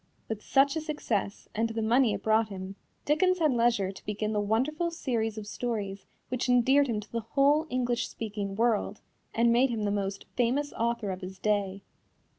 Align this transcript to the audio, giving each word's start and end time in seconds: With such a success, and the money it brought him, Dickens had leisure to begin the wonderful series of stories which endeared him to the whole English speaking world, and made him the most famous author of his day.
With 0.27 0.41
such 0.41 0.75
a 0.75 0.81
success, 0.81 1.47
and 1.53 1.69
the 1.69 1.81
money 1.83 2.15
it 2.15 2.23
brought 2.23 2.49
him, 2.49 2.75
Dickens 3.05 3.37
had 3.37 3.51
leisure 3.53 3.91
to 3.91 4.03
begin 4.03 4.33
the 4.33 4.41
wonderful 4.41 4.89
series 4.89 5.37
of 5.37 5.45
stories 5.45 6.07
which 6.29 6.49
endeared 6.49 6.87
him 6.87 6.99
to 7.01 7.11
the 7.11 7.19
whole 7.19 7.67
English 7.69 8.09
speaking 8.09 8.55
world, 8.55 9.01
and 9.35 9.53
made 9.53 9.69
him 9.69 9.83
the 9.83 9.91
most 9.91 10.25
famous 10.35 10.73
author 10.73 11.11
of 11.11 11.21
his 11.21 11.37
day. 11.37 11.83